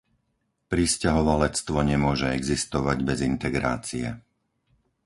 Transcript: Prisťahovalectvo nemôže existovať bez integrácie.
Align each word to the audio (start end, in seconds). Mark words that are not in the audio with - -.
Prisťahovalectvo 0.73 1.77
nemôže 1.91 2.27
existovať 2.39 2.97
bez 3.09 3.19
integrácie. 3.31 4.07